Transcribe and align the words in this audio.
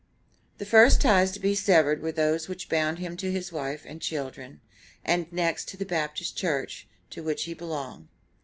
The 0.57 0.65
first 0.65 0.99
ties 0.99 1.29
to 1.33 1.39
be 1.39 1.53
severed 1.53 2.01
were 2.01 2.11
those 2.11 2.47
which 2.47 2.69
bound 2.69 2.97
him 2.97 3.15
to 3.17 3.31
his 3.31 3.51
wife 3.51 3.83
and 3.85 4.01
children, 4.01 4.59
and 5.05 5.31
next 5.31 5.67
to 5.67 5.77
the 5.77 5.85
Baptist 5.85 6.35
Church, 6.35 6.87
to 7.11 7.21
which 7.21 7.43
he 7.43 7.53
belonged. 7.53 8.07